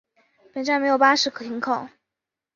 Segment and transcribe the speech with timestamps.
[0.55, 1.87] 本站没有巴士停靠。